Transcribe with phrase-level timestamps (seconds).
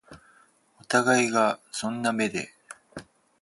[0.79, 2.55] お互いがそんな目で